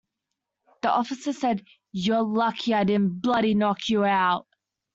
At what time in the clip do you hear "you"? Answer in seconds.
3.87-4.03